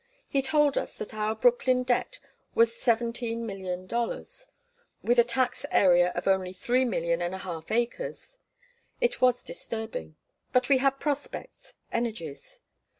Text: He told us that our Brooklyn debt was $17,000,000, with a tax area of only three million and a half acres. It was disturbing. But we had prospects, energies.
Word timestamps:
He 0.27 0.41
told 0.41 0.79
us 0.79 0.95
that 0.95 1.13
our 1.13 1.35
Brooklyn 1.35 1.83
debt 1.83 2.17
was 2.55 2.71
$17,000,000, 2.71 4.47
with 5.03 5.19
a 5.19 5.23
tax 5.23 5.63
area 5.69 6.11
of 6.15 6.27
only 6.27 6.53
three 6.53 6.85
million 6.85 7.21
and 7.21 7.35
a 7.35 7.37
half 7.37 7.69
acres. 7.69 8.39
It 8.99 9.21
was 9.21 9.43
disturbing. 9.43 10.15
But 10.51 10.69
we 10.69 10.79
had 10.79 10.99
prospects, 10.99 11.75
energies. 11.91 12.61